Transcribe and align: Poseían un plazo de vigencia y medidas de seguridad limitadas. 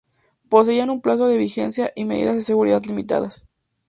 Poseían 0.49 0.89
un 0.89 0.99
plazo 0.99 1.27
de 1.27 1.37
vigencia 1.37 1.93
y 1.95 2.05
medidas 2.05 2.33
de 2.33 2.41
seguridad 2.41 2.83
limitadas. 2.85 3.45